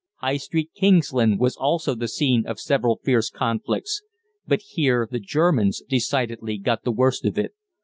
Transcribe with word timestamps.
High 0.15 0.37
Street, 0.37 0.71
Kingsland, 0.73 1.39
was 1.39 1.55
also 1.55 1.93
the 1.93 2.07
scene 2.07 2.47
of 2.47 2.59
several 2.59 2.99
fierce 3.03 3.29
conflicts; 3.29 4.01
but 4.47 4.61
here 4.69 5.07
the 5.07 5.19
Germans 5.19 5.83
decidedly 5.87 6.57
got 6.57 6.81
the 6.83 6.91
worst 6.91 7.23
of 7.23 7.37
it. 7.37 7.51